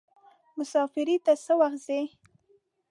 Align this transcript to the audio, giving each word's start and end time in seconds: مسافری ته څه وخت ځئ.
مسافری 0.57 1.15
ته 1.25 1.33
څه 1.45 1.53
وخت 1.61 1.79
ځئ. 1.87 2.03